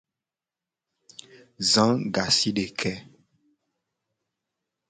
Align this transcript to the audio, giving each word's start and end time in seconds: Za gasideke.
Za 1.71 1.85
gasideke. 2.13 2.91